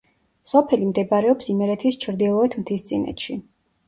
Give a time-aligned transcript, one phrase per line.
[0.51, 3.37] სოფელი მდებარეობს იმერეთის ჩრდილოეთ მთისწინეთში.